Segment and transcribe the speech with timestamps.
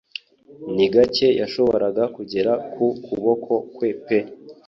[0.75, 4.19] ni gake yashoboraga kugera ku kuboko kwe pe